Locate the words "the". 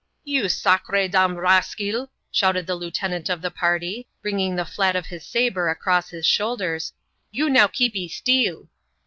2.65-2.73, 3.43-3.51, 4.55-4.65